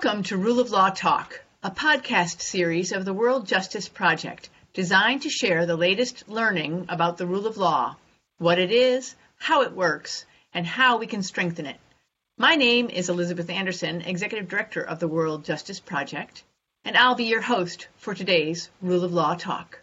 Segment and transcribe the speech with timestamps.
[0.00, 5.22] Welcome to Rule of Law Talk, a podcast series of the World Justice Project designed
[5.22, 7.96] to share the latest learning about the rule of law,
[8.38, 10.24] what it is, how it works,
[10.54, 11.80] and how we can strengthen it.
[12.36, 16.44] My name is Elizabeth Andersen, Executive Director of the World Justice Project,
[16.84, 19.80] and I'll be your host for today's Rule of Law Talk.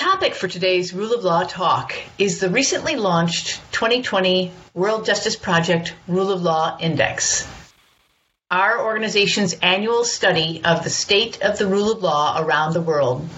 [0.00, 5.94] Topic for today's Rule of Law Talk is the recently launched 2020 World Justice Project
[6.08, 7.46] Rule of Law Index.
[8.50, 13.28] Our organization's annual study of the state of the rule of law around the world.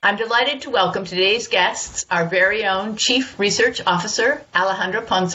[0.00, 5.34] I'm delighted to welcome today's guests, our very own Chief Research Officer, Alejandro Ponce,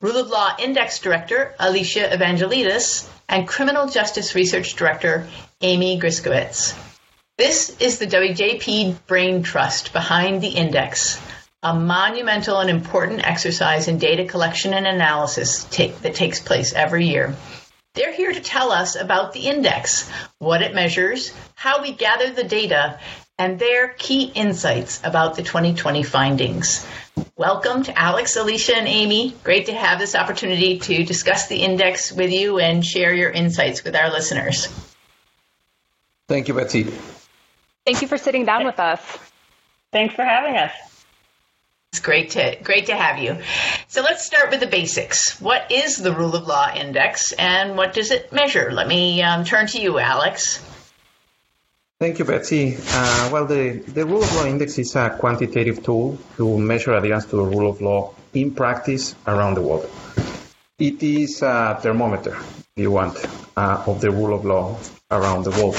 [0.00, 5.28] Rule of Law Index Director, Alicia Evangelides, and Criminal Justice Research Director,
[5.60, 6.89] Amy Gryskiewicz.
[7.40, 11.18] This is the WJP Brain Trust behind the index,
[11.62, 17.06] a monumental and important exercise in data collection and analysis take, that takes place every
[17.06, 17.34] year.
[17.94, 20.06] They're here to tell us about the index,
[20.38, 23.00] what it measures, how we gather the data,
[23.38, 26.86] and their key insights about the 2020 findings.
[27.36, 29.34] Welcome to Alex, Alicia, and Amy.
[29.44, 33.82] Great to have this opportunity to discuss the index with you and share your insights
[33.82, 34.68] with our listeners.
[36.28, 36.92] Thank you, Betsy.
[37.84, 39.00] Thank you for sitting down with us.
[39.92, 40.72] Thanks for having us.
[41.92, 43.38] It's great to great to have you.
[43.88, 45.40] So let's start with the basics.
[45.40, 48.70] What is the Rule of Law Index, and what does it measure?
[48.70, 50.64] Let me um, turn to you, Alex.
[51.98, 52.76] Thank you, Betsy.
[52.78, 57.26] Uh, well, the, the Rule of Law Index is a quantitative tool to measure adherence
[57.26, 59.90] to the rule of law in practice around the world.
[60.78, 63.18] It is a thermometer, if you want,
[63.56, 64.78] uh, of the rule of law
[65.10, 65.76] around the world.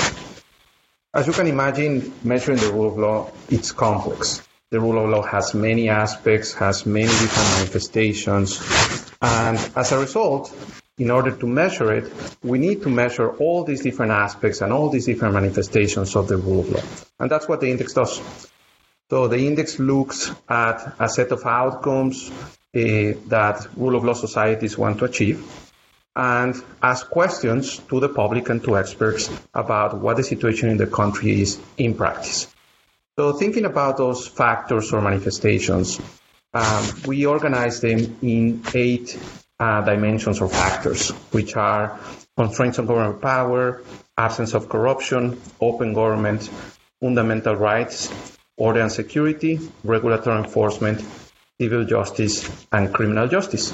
[1.13, 4.47] As you can imagine, measuring the rule of law, it's complex.
[4.69, 8.61] The rule of law has many aspects, has many different manifestations,
[9.21, 10.55] and as a result,
[10.97, 12.09] in order to measure it,
[12.41, 16.37] we need to measure all these different aspects and all these different manifestations of the
[16.37, 16.83] rule of law.
[17.19, 18.21] And that's what the index does.
[19.09, 24.77] So the index looks at a set of outcomes uh, that rule of law societies
[24.77, 25.45] want to achieve
[26.15, 30.87] and ask questions to the public and to experts about what the situation in the
[30.87, 32.47] country is in practice.
[33.17, 35.99] So, thinking about those factors or manifestations,
[36.53, 39.17] um, we organize them in eight
[39.59, 41.99] uh, dimensions or factors, which are
[42.35, 43.83] constraints on government power,
[44.17, 46.49] absence of corruption, open government,
[46.99, 48.11] fundamental rights,
[48.57, 51.03] order and security, regulatory enforcement,
[51.59, 53.73] civil justice, and criminal justice.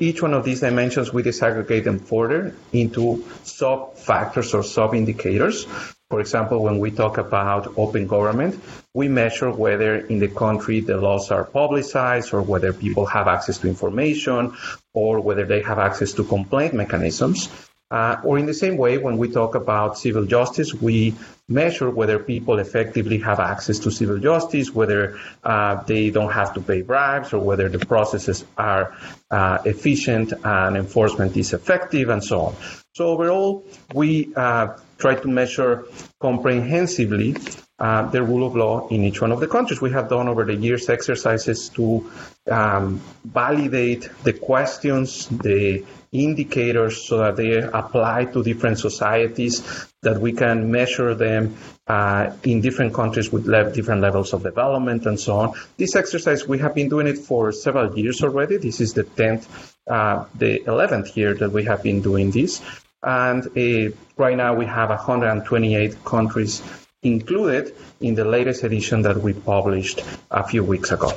[0.00, 5.66] Each one of these dimensions, we disaggregate them further into sub factors or sub indicators.
[6.08, 8.62] For example, when we talk about open government,
[8.94, 13.58] we measure whether in the country the laws are publicized or whether people have access
[13.58, 14.56] to information
[14.94, 17.48] or whether they have access to complaint mechanisms.
[17.90, 21.14] Uh, or in the same way, when we talk about civil justice, we
[21.48, 26.60] measure whether people effectively have access to civil justice, whether uh, they don't have to
[26.60, 28.94] pay bribes, or whether the processes are
[29.30, 32.56] uh, efficient and enforcement is effective, and so on.
[32.94, 35.84] So overall, we uh, try to measure
[36.20, 37.36] comprehensively
[37.78, 39.80] uh, the rule of law in each one of the countries.
[39.80, 42.10] We have done over the years exercises to
[42.50, 50.32] um, validate the questions, the indicators so that they apply to different societies, that we
[50.32, 51.56] can measure them
[51.86, 55.54] uh, in different countries with le- different levels of development and so on.
[55.76, 58.56] This exercise, we have been doing it for several years already.
[58.56, 59.46] This is the 10th,
[59.86, 62.62] uh, the 11th year that we have been doing this.
[63.02, 66.62] And uh, right now we have 128 countries
[67.02, 71.12] included in the latest edition that we published a few weeks ago.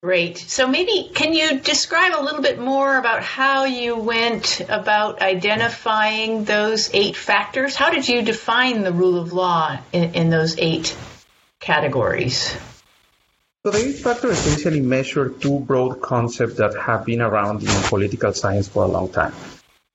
[0.00, 0.38] Great.
[0.38, 6.44] So maybe can you describe a little bit more about how you went about identifying
[6.44, 7.74] those eight factors?
[7.74, 10.96] How did you define the rule of law in, in those eight
[11.58, 12.56] categories?
[13.66, 18.32] So the eight factors essentially measure two broad concepts that have been around in political
[18.32, 19.34] science for a long time.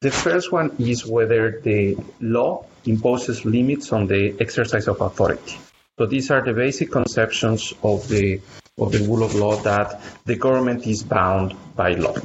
[0.01, 5.57] The first one is whether the law imposes limits on the exercise of authority.
[5.97, 8.41] So these are the basic conceptions of the
[8.79, 12.15] of the rule of law that the government is bound by law.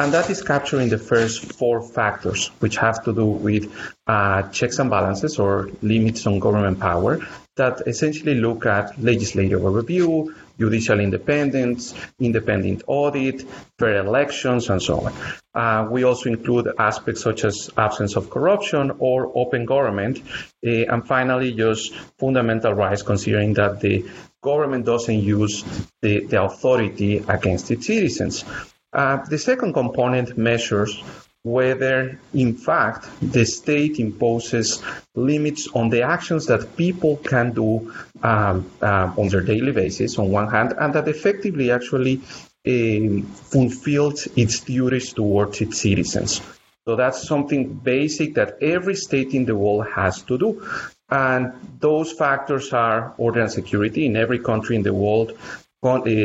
[0.00, 3.72] And that is captured in the first four factors, which have to do with
[4.08, 7.20] uh, checks and balances or limits on government power
[7.56, 13.46] that essentially look at legislative review, judicial independence, independent audit,
[13.78, 15.12] fair elections, and so on.
[15.54, 20.20] Uh, we also include aspects such as absence of corruption or open government,
[20.66, 24.04] uh, and finally, just fundamental rights, considering that the
[24.42, 25.64] government doesn't use
[26.00, 28.44] the, the authority against its citizens.
[28.92, 31.02] Uh, the second component measures
[31.44, 34.82] whether, in fact, the state imposes
[35.14, 37.92] limits on the actions that people can do
[38.22, 42.20] um, uh, on their daily basis, on one hand, and that effectively actually
[42.66, 46.40] um, fulfills its duties towards its citizens.
[46.86, 50.66] So that's something basic that every state in the world has to do.
[51.10, 55.36] And those factors are order and security in every country in the world.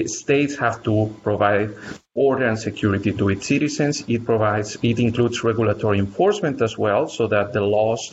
[0.05, 1.75] States have to provide
[2.17, 4.03] order and security to its citizens.
[4.07, 8.11] It provides, it includes regulatory enforcement as well, so that the laws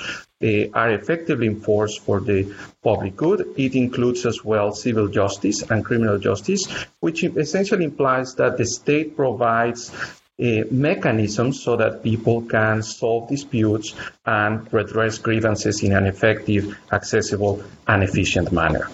[0.74, 3.54] are effectively enforced for the public good.
[3.56, 6.70] It includes as well civil justice and criminal justice,
[7.00, 13.94] which essentially implies that the state provides uh, mechanisms so that people can solve disputes
[14.26, 18.90] and redress grievances in an effective, accessible, and efficient manner.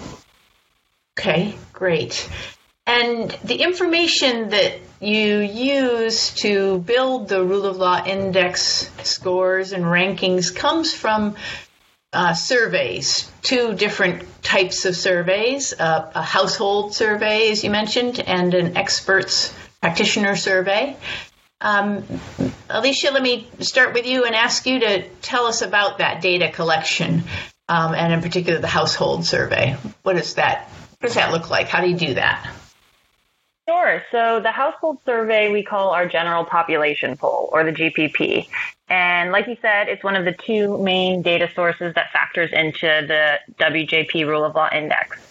[1.18, 2.28] Okay, great.
[2.86, 9.85] And the information that you use to build the rule of law index scores and
[9.85, 11.37] rankings comes from
[12.12, 18.52] uh, surveys, two different types of surveys uh, a household survey, as you mentioned, and
[18.52, 20.97] an experts practitioner survey.
[21.61, 22.05] Um,
[22.69, 26.50] Alicia, let me start with you and ask you to tell us about that data
[26.50, 27.23] collection,
[27.69, 29.76] um, and in particular the household survey.
[30.03, 30.69] What does that
[30.99, 31.69] What does that look like?
[31.69, 32.50] How do you do that?
[33.68, 34.02] Sure.
[34.10, 38.48] So the household survey we call our general population poll or the GPP.
[38.88, 42.86] And like you said, it's one of the two main data sources that factors into
[43.06, 45.30] the WJP Rule of Law Index.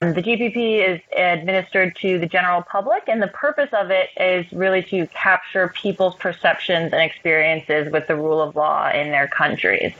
[0.00, 4.80] The GPP is administered to the general public, and the purpose of it is really
[4.84, 9.92] to capture people's perceptions and experiences with the rule of law in their countries.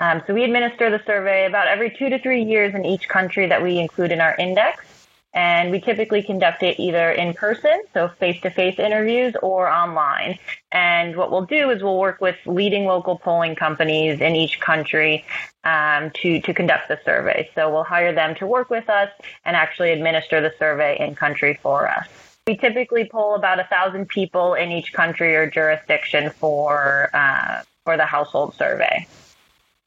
[0.00, 3.46] Um, so we administer the survey about every two to three years in each country
[3.46, 4.97] that we include in our index.
[5.34, 10.38] And we typically conduct it either in person, so face to face interviews, or online.
[10.72, 15.24] And what we'll do is we'll work with leading local polling companies in each country
[15.64, 17.50] um, to, to conduct the survey.
[17.54, 19.10] So we'll hire them to work with us
[19.44, 22.08] and actually administer the survey in country for us.
[22.46, 27.98] We typically poll about a thousand people in each country or jurisdiction for uh, for
[27.98, 29.06] the household survey.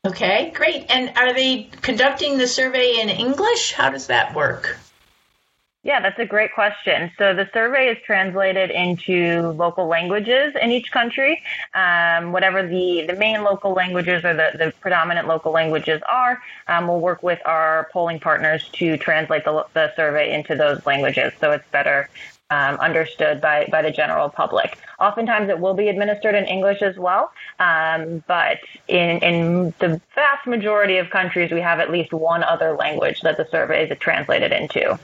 [0.06, 0.86] Okay, great.
[0.90, 3.74] And are they conducting the survey in English?
[3.74, 4.78] How does that work?
[5.84, 7.10] Yeah, that's a great question.
[7.18, 11.42] So the survey is translated into local languages in each country,
[11.74, 16.40] um, whatever the, the main local languages or the, the predominant local languages are.
[16.68, 21.34] Um, we'll work with our polling partners to translate the, the survey into those languages
[21.40, 22.10] so it's better
[22.52, 24.78] um, understood by, by the general public.
[25.00, 30.46] Oftentimes it will be administered in English as well, um, but in, in the vast
[30.46, 34.52] majority of countries, we have at least one other language that the survey is translated
[34.52, 35.00] into.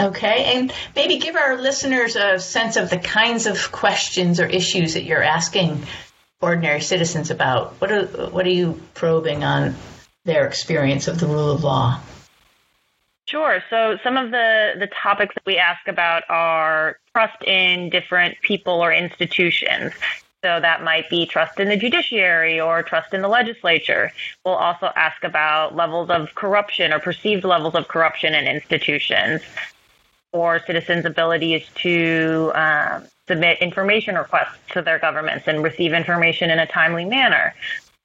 [0.00, 4.94] Okay, and maybe give our listeners a sense of the kinds of questions or issues
[4.94, 5.84] that you're asking
[6.40, 7.72] ordinary citizens about.
[7.80, 9.74] What are what are you probing on
[10.24, 12.00] their experience of the rule of law?
[13.26, 13.62] Sure.
[13.70, 18.74] So some of the, the topics that we ask about are trust in different people
[18.74, 19.92] or institutions.
[20.44, 24.12] So that might be trust in the judiciary or trust in the legislature.
[24.44, 29.42] We'll also ask about levels of corruption or perceived levels of corruption in institutions
[30.38, 36.58] or citizens' abilities to um, submit information requests to their governments and receive information in
[36.58, 37.54] a timely manner,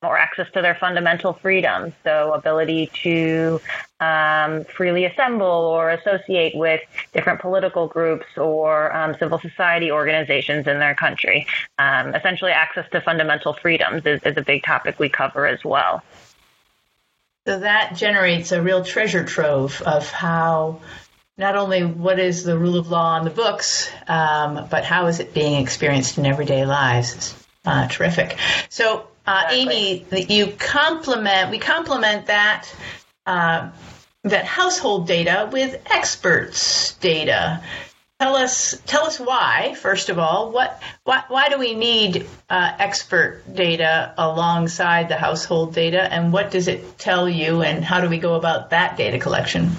[0.01, 1.93] or access to their fundamental freedoms.
[2.03, 3.61] So, ability to
[3.99, 6.81] um, freely assemble or associate with
[7.13, 11.47] different political groups or um, civil society organizations in their country.
[11.77, 16.03] Um, essentially, access to fundamental freedoms is, is a big topic we cover as well.
[17.45, 20.79] So that generates a real treasure trove of how
[21.37, 25.19] not only what is the rule of law on the books, um, but how is
[25.19, 27.15] it being experienced in everyday lives?
[27.15, 28.37] It's, uh, terrific.
[28.69, 30.05] So, uh, exactly.
[30.11, 32.67] Amy, you complement we complement that
[33.25, 33.69] uh,
[34.23, 37.61] that household data with experts data.
[38.19, 39.75] Tell us tell us why.
[39.75, 45.73] First of all, what why, why do we need uh, expert data alongside the household
[45.73, 49.19] data, and what does it tell you, and how do we go about that data
[49.19, 49.71] collection?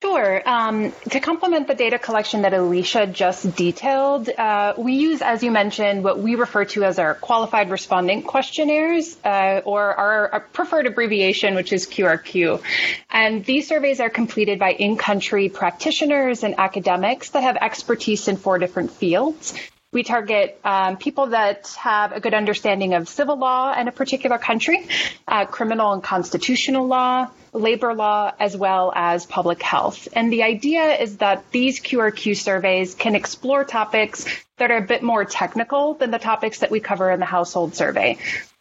[0.00, 0.48] Sure.
[0.48, 5.50] Um, to complement the data collection that Alicia just detailed, uh, we use, as you
[5.50, 10.86] mentioned, what we refer to as our qualified respondent questionnaires, uh, or our, our, preferred
[10.86, 12.62] abbreviation, which is QRQ.
[13.10, 18.58] And these surveys are completed by in-country practitioners and academics that have expertise in four
[18.58, 19.52] different fields.
[19.90, 24.36] We target um, people that have a good understanding of civil law in a particular
[24.36, 24.86] country,
[25.26, 30.06] uh, criminal and constitutional law, labor law, as well as public health.
[30.12, 34.26] And the idea is that these QRQ surveys can explore topics
[34.58, 37.74] that are a bit more technical than the topics that we cover in the household
[37.74, 38.18] survey.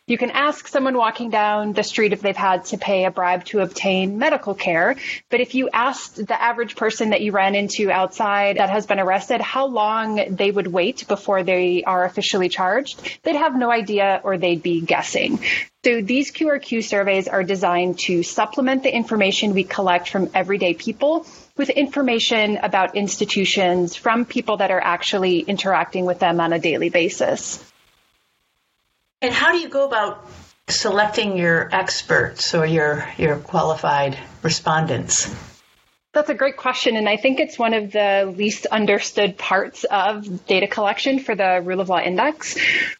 [0.08, 3.44] You can ask someone walking down the street if they've had to pay a bribe
[3.48, 4.96] to obtain medical care.
[5.30, 9.02] But if you asked the average person that you ran into outside that has been
[9.02, 14.22] arrested how long they would wait before they are officially charged, they'd have no idea
[14.24, 15.40] or they'd be guessing.
[15.84, 21.28] So these QRQ surveys are designed to supplement the information we collect from everyday people
[21.58, 26.88] with information about institutions from people that are actually interacting with them on a daily
[26.88, 27.62] basis.
[29.22, 30.28] And how do you go about
[30.68, 35.34] selecting your experts or your your qualified respondents?
[36.18, 36.96] That's a great question.
[36.96, 41.62] And I think it's one of the least understood parts of data collection for the
[41.64, 42.58] Rule of Law Index.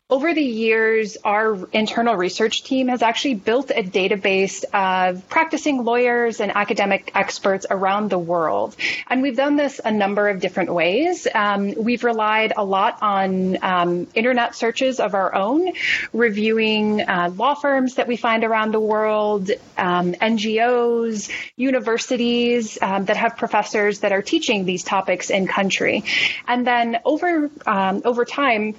[0.10, 6.40] Over the years, our internal research team has actually built a database of practicing lawyers
[6.40, 8.74] and academic experts around the world.
[9.10, 11.28] And we've done this a number of different ways.
[11.36, 15.74] Um, we've relied a lot on um, internet searches of our own,
[16.14, 23.18] reviewing uh, law firms that we find around the world, um, NGOs, universities um, that
[23.18, 26.04] have professors that are teaching these topics in country.
[26.48, 28.76] And then over, um, over time,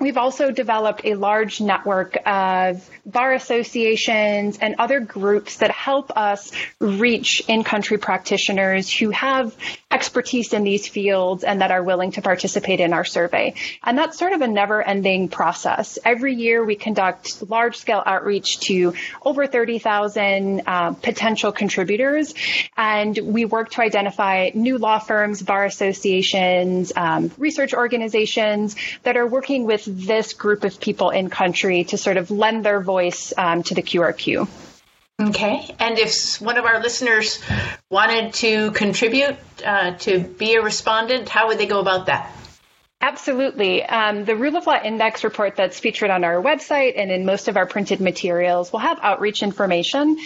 [0.00, 6.52] We've also developed a large network of bar associations and other groups that help us
[6.78, 9.56] reach in-country practitioners who have
[9.90, 13.54] expertise in these fields and that are willing to participate in our survey.
[13.82, 15.98] And that's sort of a never-ending process.
[16.04, 22.34] Every year we conduct large-scale outreach to over 30,000 uh, potential contributors,
[22.76, 29.26] and we work to identify new law firms, bar associations, um, research organizations that are
[29.26, 33.62] working with this group of people in country to sort of lend their voice um,
[33.64, 34.48] to the QRQ.
[35.20, 35.74] Okay.
[35.80, 37.42] And if one of our listeners
[37.90, 42.32] wanted to contribute uh, to be a respondent, how would they go about that?
[43.00, 43.84] Absolutely.
[43.84, 47.46] Um, the Rule of Law Index report that's featured on our website and in most
[47.46, 50.18] of our printed materials will have outreach information.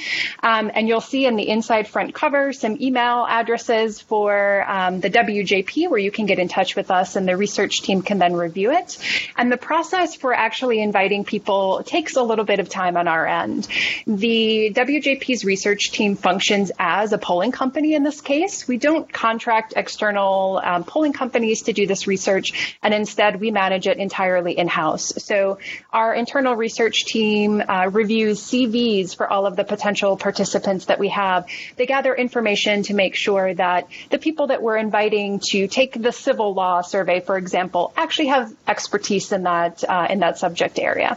[0.43, 5.11] Um, and you'll see in the inside front cover some email addresses for um, the
[5.11, 8.33] WJP where you can get in touch with us and the research team can then
[8.33, 8.97] review it.
[9.37, 13.27] And the process for actually inviting people takes a little bit of time on our
[13.27, 13.69] end.
[14.07, 18.67] The WJP's research team functions as a polling company in this case.
[18.67, 23.87] We don't contract external um, polling companies to do this research and instead we manage
[23.87, 25.13] it entirely in-house.
[25.25, 25.59] So
[25.93, 31.09] our internal research team uh, reviews CVs for all of the potential participants that we
[31.09, 31.47] have.
[31.77, 36.13] They gather information to make sure that the people that we're inviting to take the
[36.13, 41.17] civil law survey, for example, actually have expertise in that uh, in that subject area.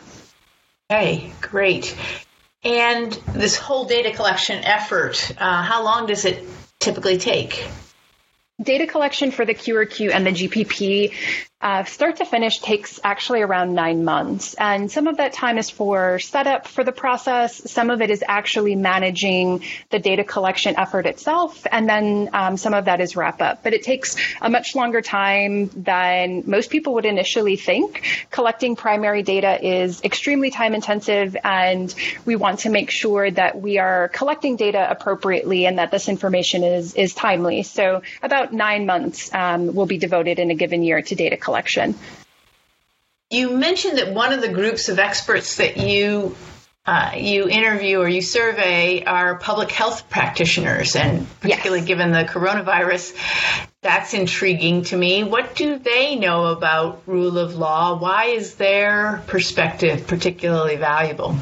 [0.92, 1.96] Okay, great.
[2.64, 6.44] And this whole data collection effort, uh, how long does it
[6.80, 7.68] typically take?
[8.62, 11.14] Data collection for the QRQ and the GPP
[11.66, 14.54] uh, start to finish takes actually around nine months.
[14.54, 17.72] And some of that time is for setup for the process.
[17.72, 21.66] Some of it is actually managing the data collection effort itself.
[21.72, 23.64] And then um, some of that is wrap up.
[23.64, 28.04] But it takes a much longer time than most people would initially think.
[28.30, 31.96] Collecting primary data is extremely time intensive and
[32.26, 36.64] we want to make sure that we are collecting data appropriately and that this information
[36.64, 37.64] is, is timely.
[37.64, 41.55] So about nine months um, will be devoted in a given year to data collection
[41.56, 41.96] collection.
[43.30, 46.36] You mentioned that one of the groups of experts that you
[46.86, 51.88] uh, you interview or you survey are public health practitioners, and particularly yes.
[51.88, 53.16] given the coronavirus,
[53.82, 55.24] that's intriguing to me.
[55.24, 57.98] What do they know about rule of law?
[57.98, 61.36] Why is their perspective particularly valuable?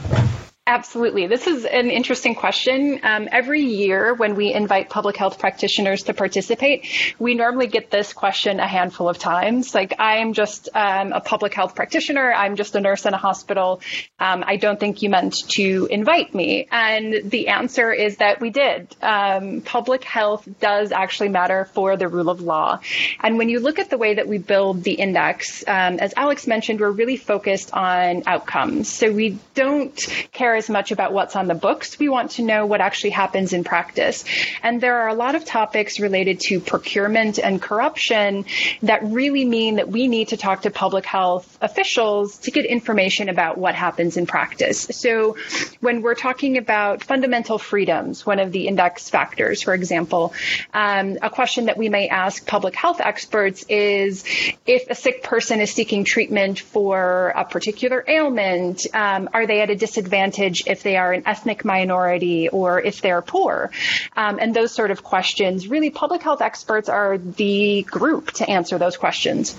[0.66, 1.28] Absolutely.
[1.28, 3.02] This is an interesting question.
[3.04, 6.88] Um, every year when we invite public health practitioners to participate,
[7.20, 9.76] we normally get this question a handful of times.
[9.76, 12.32] Like, I am just um, a public health practitioner.
[12.32, 13.82] I'm just a nurse in a hospital.
[14.20, 16.70] Um, I don't think you meant to invite me.
[16.72, 18.96] And the answer is that we did.
[19.02, 22.80] Um, public health does actually matter for the rule of law.
[23.20, 26.48] And when you look at the way that we build the index, um, as Alex
[26.48, 28.88] mentioned, we're really focused on outcomes.
[28.88, 29.94] So we don't
[30.32, 31.98] care care as much about what's on the books.
[31.98, 34.24] We want to know what actually happens in practice.
[34.62, 38.46] And there are a lot of topics related to procurement and corruption
[38.84, 43.30] that really mean that we need to talk to public health officials to get information
[43.30, 44.88] about what happens in practice.
[44.92, 45.38] So
[45.82, 50.34] when we're talking about fundamental freedoms, one of the index factors, for example,
[50.74, 54.24] um, a question that we may ask public health experts is
[54.66, 59.70] if a sick person is seeking treatment for a particular ailment, um, are they at
[59.70, 63.72] a disadvantage if they are an ethnic minority or if they're poor?
[64.16, 65.68] Um, and those sort of questions.
[65.68, 69.56] Really, public health experts are the group to answer those questions.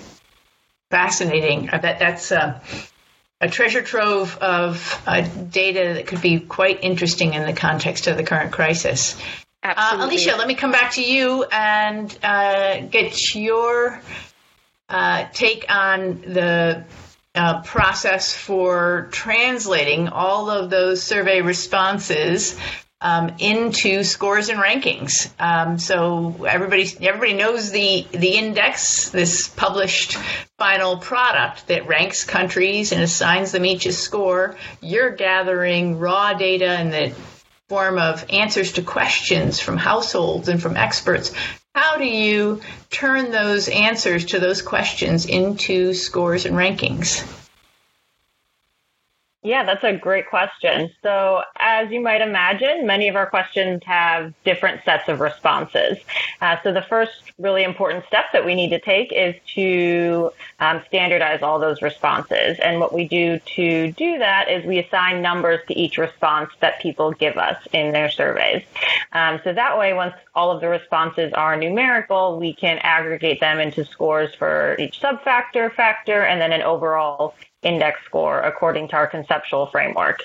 [0.89, 1.69] Fascinating.
[1.69, 2.31] I bet that's.
[2.31, 2.59] Uh
[3.41, 8.15] a treasure trove of uh, data that could be quite interesting in the context of
[8.17, 9.21] the current crisis.
[9.61, 13.99] Uh, Alicia, let me come back to you and uh, get your
[14.89, 16.83] uh, take on the
[17.35, 22.57] uh, process for translating all of those survey responses
[23.01, 25.29] um, into scores and rankings.
[25.39, 30.17] Um, so everybody everybody knows the the index, this published
[30.57, 34.55] final product that ranks countries and assigns them each a score.
[34.81, 37.13] You're gathering raw data in the
[37.67, 41.33] form of answers to questions from households and from experts.
[41.75, 47.21] How do you turn those answers to those questions into scores and rankings?
[49.45, 50.89] Yeah, that's a great question.
[51.03, 55.99] So, as you might imagine, many of our questions have different sets of responses.
[56.41, 60.81] Uh, so, the first really important step that we need to take is to um,
[60.87, 62.57] standardize all those responses.
[62.57, 66.81] And what we do to do that is we assign numbers to each response that
[66.81, 68.63] people give us in their surveys.
[69.11, 73.59] Um, so that way, once all of the responses are numerical, we can aggregate them
[73.59, 77.35] into scores for each subfactor, factor, and then an overall
[77.65, 80.19] index score according to our conceptual framework.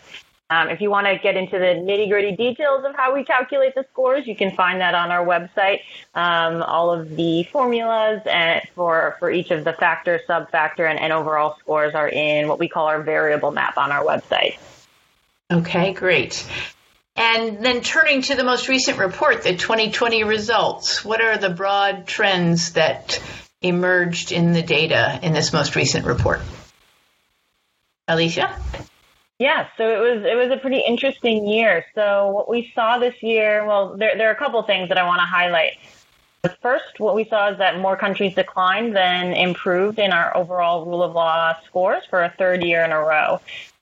[0.50, 3.76] Um, if you want to get into the nitty gritty details of how we calculate
[3.76, 5.82] the scores, you can find that on our website.
[6.12, 11.12] Um, all of the formulas and for, for each of the factor, sub-factor, and, and
[11.12, 14.58] overall scores are in what we call our variable map on our website.
[15.52, 16.44] Okay, great.
[17.14, 22.08] And then turning to the most recent report, the 2020 results, what are the broad
[22.08, 23.22] trends that
[23.62, 26.40] emerged in the data in this most recent report?
[28.10, 28.58] Alicia?
[29.38, 31.86] Yeah, so it was it was a pretty interesting year.
[31.94, 35.06] So what we saw this year, well, there there are a couple things that I
[35.06, 35.78] want to highlight.
[36.60, 41.02] First, what we saw is that more countries declined than improved in our overall rule
[41.02, 43.40] of law scores for a third year in a row.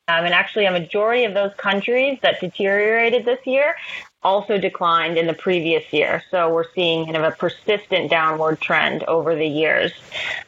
[0.08, 3.76] Um, and actually, a majority of those countries that deteriorated this year
[4.22, 6.22] also declined in the previous year.
[6.30, 9.92] So we're seeing kind of a persistent downward trend over the years.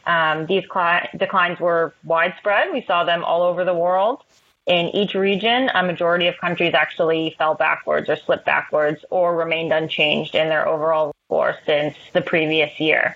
[0.05, 2.71] Um, these cl- declines were widespread.
[2.73, 4.23] We saw them all over the world.
[4.67, 9.73] In each region, a majority of countries actually fell backwards or slipped backwards or remained
[9.73, 13.15] unchanged in their overall score since the previous year.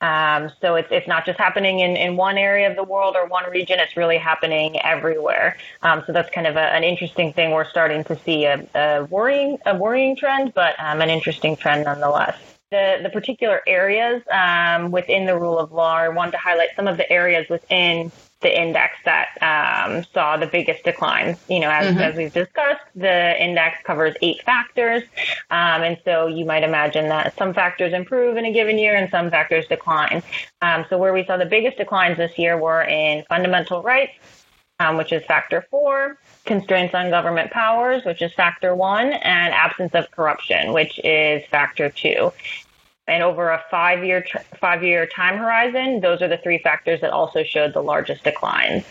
[0.00, 3.28] Um, so it's, it's not just happening in, in one area of the world or
[3.28, 5.56] one region, it's really happening everywhere.
[5.82, 7.52] Um, so that's kind of a, an interesting thing.
[7.52, 11.84] We're starting to see a, a worrying, a worrying trend, but um, an interesting trend
[11.84, 12.36] nonetheless
[12.72, 15.94] the, the particular areas um, within the rule of law.
[15.94, 20.46] I wanted to highlight some of the areas within the index that um, saw the
[20.46, 21.38] biggest declines.
[21.48, 22.00] You know, as, mm-hmm.
[22.00, 25.02] as, we've discussed, the index covers eight factors.
[25.50, 29.10] Um, and so you might imagine that some factors improve in a given year and
[29.10, 30.22] some factors decline.
[30.62, 34.14] Um, so where we saw the biggest declines this year were in fundamental rights,
[34.80, 39.94] um, which is factor four, constraints on government powers, which is factor one, and absence
[39.94, 42.32] of corruption, which is factor two
[43.06, 44.24] and over a five year
[44.60, 48.84] five year time horizon, those are the three factors that also showed the largest declines.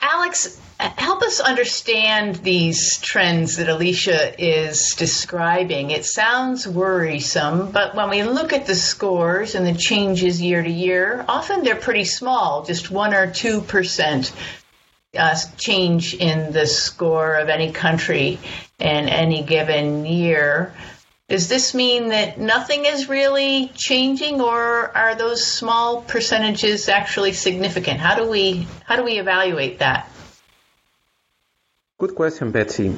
[0.00, 5.90] Alex, help us understand these trends that Alicia is describing.
[5.90, 10.70] It sounds worrisome, but when we look at the scores and the changes year to
[10.70, 14.32] year, often they're pretty small, just one or two percent
[15.18, 18.38] uh, change in the score of any country
[18.78, 20.74] in any given year.
[21.28, 27.98] Does this mean that nothing is really changing, or are those small percentages actually significant?
[27.98, 30.08] How do we how do we evaluate that?
[31.98, 32.94] Good question, Betsy.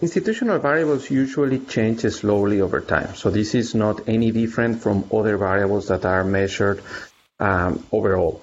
[0.00, 5.36] Institutional variables usually change slowly over time, so this is not any different from other
[5.36, 6.82] variables that are measured
[7.40, 8.42] um, overall.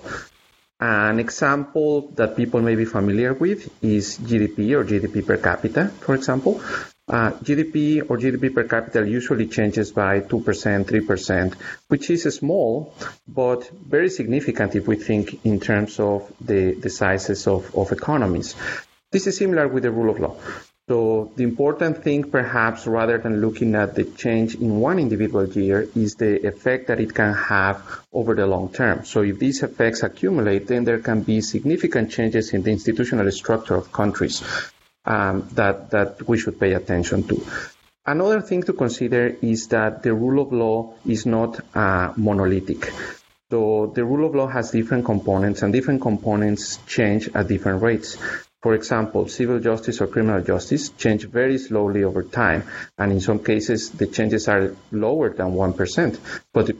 [0.82, 6.15] An example that people may be familiar with is GDP or GDP per capita, for
[6.15, 6.60] example.
[7.08, 11.54] Uh, GDP or GDP per capita usually changes by 2%, 3%,
[11.88, 12.94] which is small,
[13.28, 18.56] but very significant if we think in terms of the, the sizes of, of economies.
[19.12, 20.38] This is similar with the rule of law.
[20.88, 25.88] So the important thing, perhaps, rather than looking at the change in one individual year,
[25.96, 27.82] is the effect that it can have
[28.14, 29.06] over the long term.
[29.06, 33.76] So if these effects accumulate, then there can be significant changes in the institutional structure
[33.76, 34.44] of countries
[35.06, 37.46] um, that that we should pay attention to.
[38.06, 42.92] Another thing to consider is that the rule of law is not uh, monolithic.
[43.52, 48.18] So the rule of law has different components, and different components change at different rates.
[48.62, 52.63] For example, civil justice or criminal justice change very slowly over time,
[52.95, 56.19] and in some cases the changes are lower than 1%.
[56.54, 56.71] But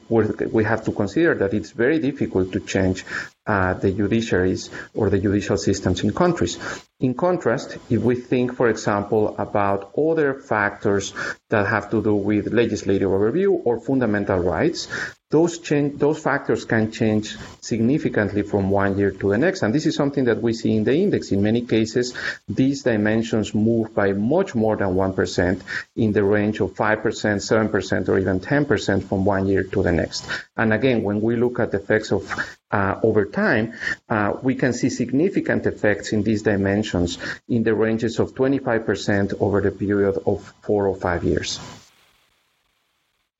[0.54, 3.04] we have to consider that it's very difficult to change
[3.48, 6.60] uh, the judiciaries or the judicial systems in countries.
[7.00, 11.14] In contrast, if we think, for example, about other factors
[11.50, 14.88] that have to do with legislative overview or fundamental rights,
[15.32, 19.64] those change, those factors can change significantly from one year to the next.
[19.64, 21.32] And this is something that we see in the index.
[21.32, 22.14] In many cases,
[22.50, 25.62] these dimensions move by much more than 1%
[25.96, 30.28] in the range of 5%, 7%, or even 10% from one year to the next.
[30.58, 32.30] And again, when we look at the effects of
[32.70, 33.74] uh, over time,
[34.10, 37.18] uh, we can see significant effects in these dimensions
[37.48, 41.60] in the ranges of 25% over the period of four or five years.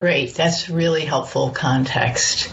[0.02, 0.34] Great.
[0.34, 2.50] That's really helpful context.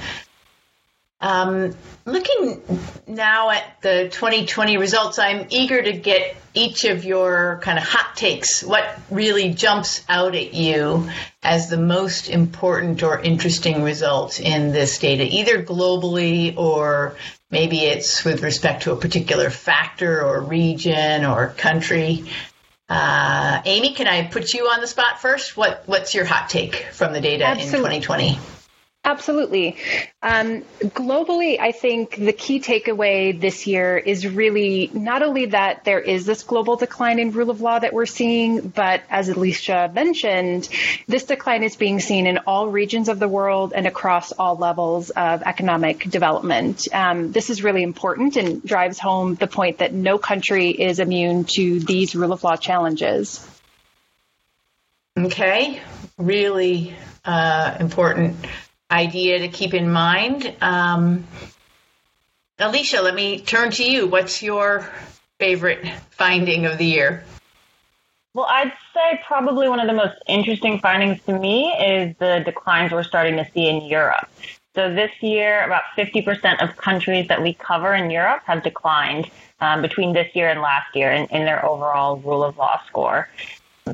[1.19, 1.73] Um,
[2.05, 2.61] looking
[3.07, 8.15] now at the 2020 results, I'm eager to get each of your kind of hot
[8.15, 8.61] takes.
[8.61, 11.09] What really jumps out at you
[11.41, 17.15] as the most important or interesting result in this data, either globally or
[17.49, 22.25] maybe it's with respect to a particular factor or region or country?
[22.89, 25.55] Uh, Amy, can I put you on the spot first?
[25.55, 27.97] What What's your hot take from the data Absolutely.
[27.97, 28.58] in 2020?
[29.05, 29.77] Absolutely.
[30.21, 36.01] Um, globally, I think the key takeaway this year is really not only that there
[36.01, 40.67] is this global decline in rule of law that we're seeing, but as Alicia mentioned,
[41.07, 45.11] this decline is being seen in all regions of the world and across all levels
[45.11, 46.87] of economic development.
[46.93, 51.45] Um, this is really important and drives home the point that no country is immune
[51.55, 53.47] to these rule of law challenges.
[55.17, 55.81] Okay,
[56.17, 58.35] really uh, important
[58.91, 60.53] idea to keep in mind.
[60.61, 61.25] Um,
[62.57, 64.07] Alicia, let me turn to you.
[64.07, 64.89] What's your
[65.39, 67.23] favorite finding of the year?
[68.33, 72.91] Well, I'd say probably one of the most interesting findings to me is the declines
[72.91, 74.29] we're starting to see in Europe.
[74.75, 79.81] So this year, about 50% of countries that we cover in Europe have declined um,
[79.81, 83.27] between this year and last year in, in their overall rule of law score.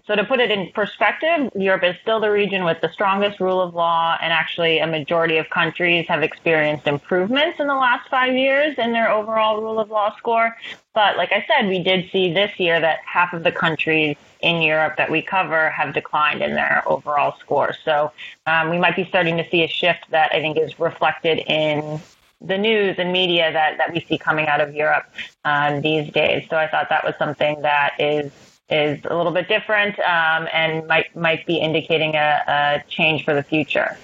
[0.05, 3.61] So to put it in perspective, Europe is still the region with the strongest rule
[3.61, 8.33] of law, and actually a majority of countries have experienced improvements in the last five
[8.33, 10.55] years in their overall rule of law score.
[10.93, 14.61] But like I said, we did see this year that half of the countries in
[14.61, 17.73] Europe that we cover have declined in their overall score.
[17.83, 18.11] So
[18.45, 21.99] um, we might be starting to see a shift that I think is reflected in
[22.41, 25.05] the news and media that, that we see coming out of Europe
[25.45, 26.45] um, these days.
[26.49, 28.31] So I thought that was something that is
[28.69, 33.33] is a little bit different um, and might might be indicating a, a, change for
[33.33, 33.97] the future.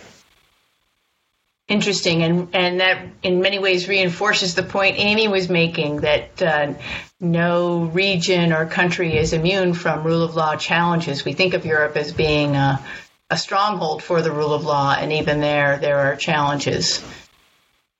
[1.67, 6.74] Interesting, and and that in many ways reinforces the point Amy was making that uh,
[7.19, 11.26] no region or country is immune from rule of law challenges.
[11.26, 12.84] We think of Europe as being a,
[13.30, 17.04] a stronghold for the rule of law, and even there there are challenges.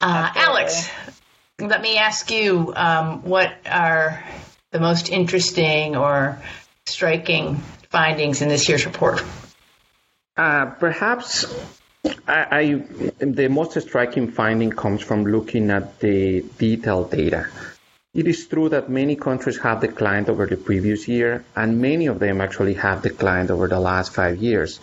[0.02, 0.89] Uh, Alex,
[1.60, 4.24] let me ask you, um, what are
[4.71, 6.41] the most interesting or
[6.86, 7.57] striking
[7.89, 9.23] findings in this year's report?
[10.36, 11.45] Uh, perhaps
[12.27, 12.63] I, I,
[13.19, 17.47] the most striking finding comes from looking at the detailed data.
[18.13, 22.19] It is true that many countries have declined over the previous year, and many of
[22.19, 24.79] them actually have declined over the last five years.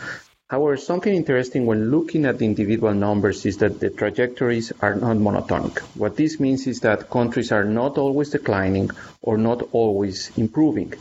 [0.50, 5.18] However, something interesting when looking at the individual numbers is that the trajectories are not
[5.18, 5.78] monotonic.
[5.94, 10.94] What this means is that countries are not always declining or not always improving.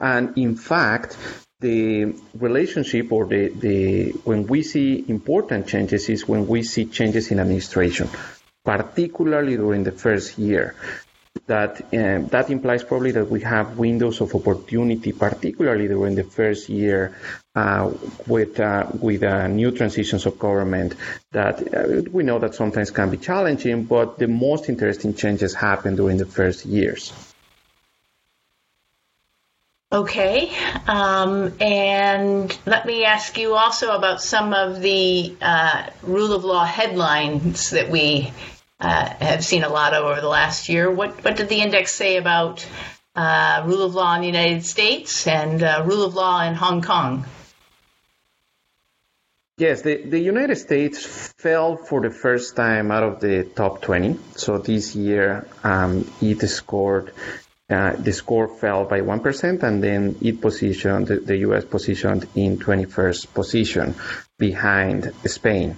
[0.00, 1.18] And in fact,
[1.60, 7.30] the relationship or the, the when we see important changes is when we see changes
[7.30, 8.08] in administration,
[8.64, 10.74] particularly during the first year
[11.46, 16.68] that uh, that implies probably that we have windows of opportunity, particularly during the first
[16.68, 17.16] year
[17.54, 17.92] uh,
[18.26, 20.94] with uh, with uh, new transitions of government.
[21.32, 25.96] That uh, we know that sometimes can be challenging, but the most interesting changes happen
[25.96, 27.12] during the first years.
[29.92, 30.50] Okay,
[30.88, 36.64] um, and let me ask you also about some of the uh, rule of law
[36.64, 38.32] headlines that we
[38.84, 40.90] uh, have seen a lot of over the last year.
[40.90, 42.66] What what did the index say about
[43.14, 46.82] uh, rule of law in the United States and uh, rule of law in Hong
[46.82, 47.24] Kong.
[49.56, 51.06] Yes, the, the United States
[51.38, 54.18] fell for the first time out of the top 20.
[54.34, 57.12] So this year um, it scored,
[57.70, 63.32] uh, the score fell by 1%, and then it positioned, the, US positioned in 21st
[63.32, 63.94] position
[64.38, 65.76] behind Spain.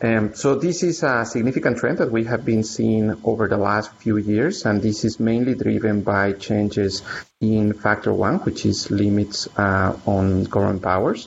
[0.00, 3.92] Um, so this is a significant trend that we have been seeing over the last
[3.94, 7.02] few years, and this is mainly driven by changes
[7.40, 11.26] in Factor One, which is limits uh, on government powers.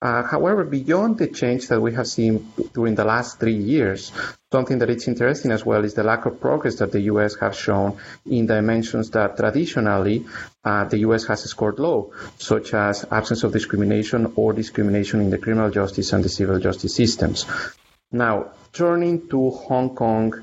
[0.00, 4.12] Uh, however, beyond the change that we have seen during the last three years,
[4.50, 7.34] something that is interesting as well is the lack of progress that the U.S.
[7.34, 10.24] has shown in dimensions that traditionally
[10.64, 11.26] uh, the U.S.
[11.26, 16.24] has scored low, such as absence of discrimination or discrimination in the criminal justice and
[16.24, 17.44] the civil justice systems.
[18.12, 20.34] Now, turning to Hong Kong,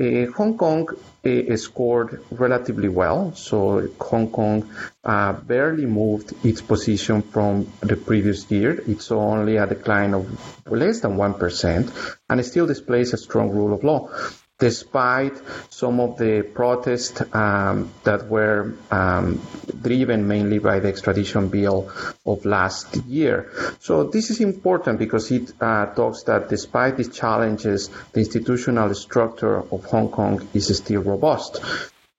[0.00, 0.88] uh, Hong Kong
[1.24, 4.70] uh, scored relatively well, so Hong Kong
[5.02, 8.80] uh, barely moved its position from the previous year.
[8.86, 10.26] It saw only a decline of
[10.70, 14.10] less than 1% and still displays a strong rule of law
[14.58, 15.34] despite
[15.70, 19.40] some of the protests um, that were um,
[19.82, 21.90] driven mainly by the extradition bill
[22.26, 23.52] of last year.
[23.80, 29.58] So this is important because it uh, talks that despite these challenges, the institutional structure
[29.58, 31.60] of Hong Kong is still robust.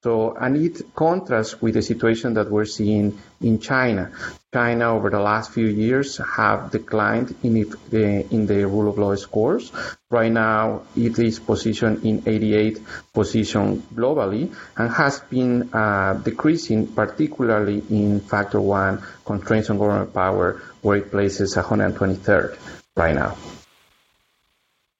[0.02, 4.12] So, and it contrasts with the situation that we're seeing in China.
[4.54, 9.14] China over the last few years have declined in, it, in the rule of law
[9.16, 9.74] scores.
[10.10, 12.80] Right now, it is positioned in 88
[13.14, 20.62] position globally and has been uh, decreasing, particularly in factor one constraints on government power,
[20.82, 22.58] where it places 123rd
[22.96, 23.36] right now.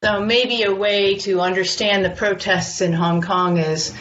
[0.02, 3.94] So maybe a way to understand the protests in Hong Kong is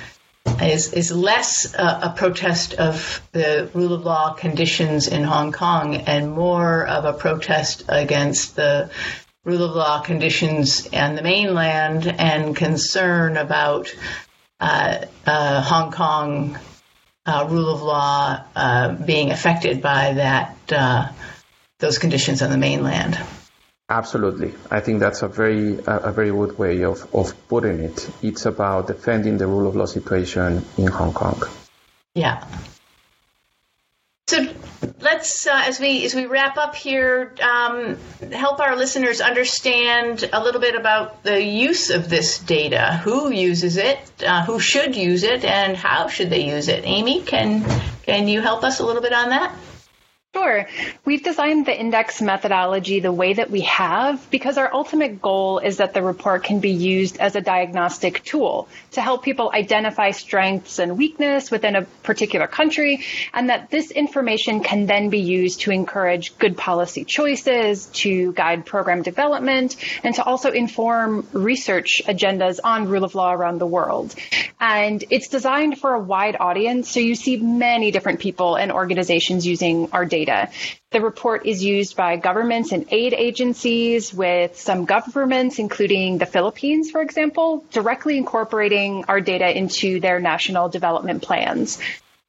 [0.62, 5.94] is is less uh, a protest of the rule of law conditions in Hong Kong
[5.94, 8.90] and more of a protest against the
[9.44, 13.94] rule of law conditions on the mainland and concern about
[14.60, 16.58] uh, uh, Hong Kong
[17.26, 21.08] uh, rule of law uh, being affected by that uh,
[21.78, 23.18] those conditions on the mainland.
[23.90, 24.54] Absolutely.
[24.70, 28.10] I think that's a very a very good way of, of putting it.
[28.22, 31.42] It's about defending the rule of law situation in Hong Kong.
[32.14, 32.46] Yeah.
[34.26, 34.46] So
[35.00, 37.96] let's, uh, as we as we wrap up here, um,
[38.30, 43.00] help our listeners understand a little bit about the use of this data.
[43.04, 43.98] Who uses it?
[44.22, 45.46] Uh, who should use it?
[45.46, 46.84] And how should they use it?
[46.84, 47.64] Amy, can
[48.02, 49.56] can you help us a little bit on that?
[50.38, 50.68] Sure.
[51.04, 55.78] We've designed the index methodology the way that we have because our ultimate goal is
[55.78, 60.78] that the report can be used as a diagnostic tool to help people identify strengths
[60.78, 65.72] and weakness within a particular country, and that this information can then be used to
[65.72, 69.74] encourage good policy choices, to guide program development,
[70.04, 74.14] and to also inform research agendas on rule of law around the world.
[74.60, 79.44] And it's designed for a wide audience, so you see many different people and organizations
[79.44, 80.52] using our data data.
[80.90, 86.90] The report is used by governments and aid agencies, with some governments, including the Philippines,
[86.90, 91.78] for example, directly incorporating our data into their national development plans.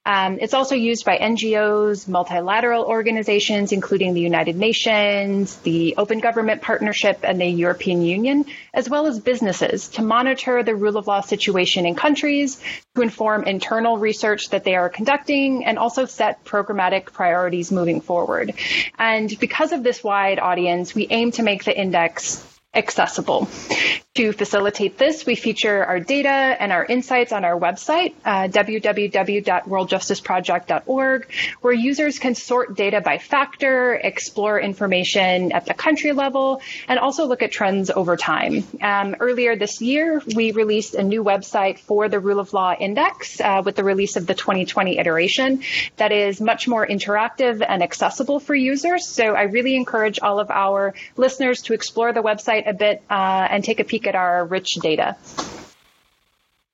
[0.06, 6.62] Um, it's also used by NGOs, multilateral organizations, including the United Nations, the Open Government
[6.62, 11.20] Partnership, and the European Union, as well as businesses to monitor the rule of law
[11.20, 12.62] situation in countries,
[12.94, 18.54] to inform internal research that they are conducting, and also set programmatic priorities moving forward.
[18.98, 22.42] And because of this wide audience, we aim to make the index
[22.74, 23.48] accessible.
[24.16, 31.32] To facilitate this, we feature our data and our insights on our website, uh, www.worldjusticeproject.org,
[31.60, 37.26] where users can sort data by factor, explore information at the country level, and also
[37.26, 38.64] look at trends over time.
[38.82, 43.40] Um, earlier this year, we released a new website for the Rule of Law Index
[43.40, 45.62] uh, with the release of the 2020 iteration
[45.98, 49.06] that is much more interactive and accessible for users.
[49.06, 53.46] So I really encourage all of our listeners to explore the website a bit uh,
[53.48, 55.16] and take a peek at our rich data.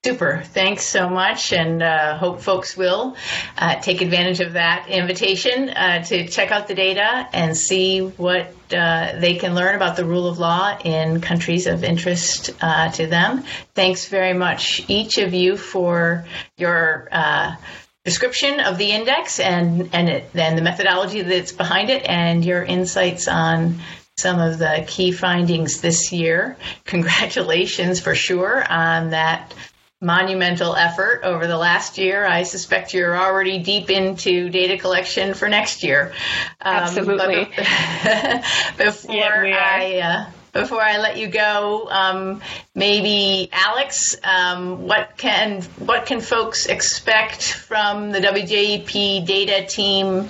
[0.06, 0.40] Super.
[0.44, 3.16] Thanks so much, and uh, hope folks will
[3.58, 8.54] uh, take advantage of that invitation uh, to check out the data and see what
[8.72, 13.08] uh, they can learn about the rule of law in countries of interest uh, to
[13.08, 13.42] them.
[13.74, 16.24] Thanks very much, each of you, for
[16.56, 17.56] your uh,
[18.04, 23.26] description of the index and and, and the methodology that's behind it, and your insights
[23.26, 23.80] on
[24.18, 26.56] some of the key findings this year.
[26.84, 29.52] Congratulations for sure on that
[30.00, 32.24] monumental effort over the last year.
[32.24, 36.14] I suspect you're already deep into data collection for next year.
[36.62, 37.44] Um, Absolutely.
[38.78, 39.98] before yeah, I.
[39.98, 42.40] Uh, before I let you go, um,
[42.74, 50.28] maybe Alex, um, what can what can folks expect from the WJEP data team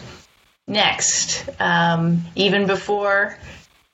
[0.67, 3.37] next, um, even before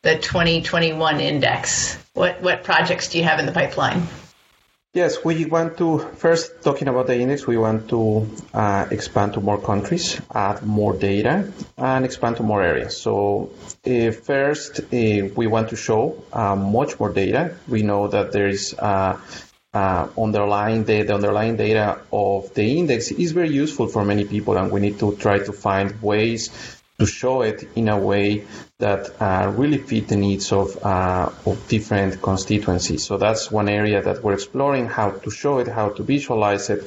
[0.02, 1.96] the 2021 index?
[2.14, 4.06] What what projects do you have in the pipeline?
[4.94, 7.46] Yes, we want to first talking about the index.
[7.46, 12.62] We want to uh, expand to more countries, add more data, and expand to more
[12.62, 12.94] areas.
[12.98, 13.52] So
[13.86, 17.56] uh, first, uh, we want to show uh, much more data.
[17.68, 19.18] We know that there is uh,
[19.72, 24.58] uh, underlying data, the underlying data of the index is very useful for many people,
[24.58, 26.50] and we need to try to find ways
[27.02, 28.46] to show it in a way
[28.78, 33.04] that uh, really fit the needs of, uh, of different constituencies.
[33.04, 36.82] So that's one area that we're exploring how to show it, how to visualize it,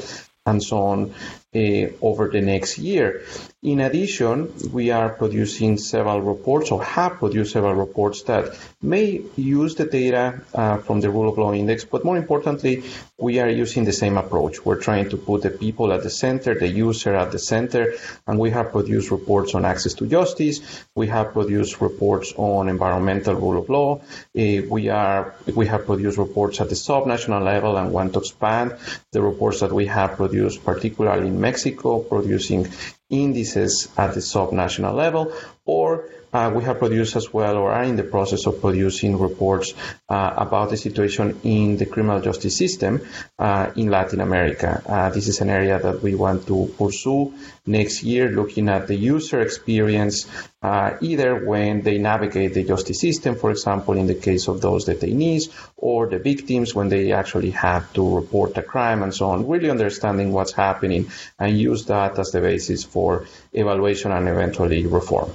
[0.45, 1.13] and so on
[1.53, 3.25] uh, over the next year.
[3.65, 9.73] In addition, we are producing several reports or have produced several reports that may use
[9.73, 12.83] the data uh, from the rule of law index, but more importantly,
[13.17, 14.63] we are using the same approach.
[14.63, 17.95] We're trying to put the people at the center, the user at the center,
[18.27, 20.59] and we have produced reports on access to justice.
[20.93, 24.01] We have produced reports on environmental rule of law.
[24.37, 28.75] Uh, we are we have produced reports at the subnational level and want to expand
[29.11, 32.67] the reports that we have produced, particularly in Mexico, producing
[33.09, 35.33] indices at the subnational level,
[35.65, 39.73] or uh, we have produced as well or are in the process of producing reports
[40.09, 43.01] uh, about the situation in the criminal justice system
[43.39, 44.83] uh, in Latin America.
[44.85, 47.33] Uh, this is an area that we want to pursue
[47.65, 50.27] next year, looking at the user experience,
[50.61, 54.85] uh, either when they navigate the justice system, for example, in the case of those
[54.85, 59.47] detainees, or the victims when they actually have to report a crime and so on,
[59.47, 65.31] really understanding what's happening and use that as the basis for evaluation and eventually reform.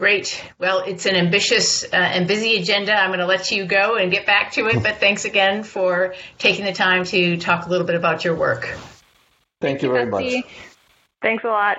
[0.00, 0.44] Great.
[0.58, 2.92] Well, it's an ambitious uh, and busy agenda.
[2.92, 6.14] I'm going to let you go and get back to it, but thanks again for
[6.36, 8.76] taking the time to talk a little bit about your work.
[9.60, 10.34] Thank you very much.
[11.22, 11.78] Thanks a lot.